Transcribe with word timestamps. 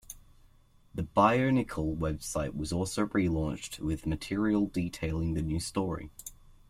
The 0.95 1.03
Bionicle 1.03 1.95
website 1.95 2.55
was 2.55 2.71
also 2.73 3.05
relaunched 3.05 3.77
with 3.77 4.07
material 4.07 4.65
detailing 4.65 5.35
the 5.35 5.43
new 5.43 5.59
story. 5.59 6.09